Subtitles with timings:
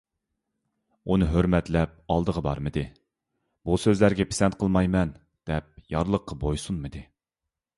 [1.11, 2.83] ئۇنى ھۆرمەتلەپ ئالدىغا بارمىدى،
[3.69, 5.13] «بۇ سۆزلەرگە پىسەنت قىلمايمەن»
[5.53, 7.05] دەپ يارلىققا بويسۇنمىدى.